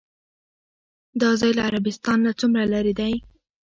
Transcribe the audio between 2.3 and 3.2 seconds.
څومره لرې دی؟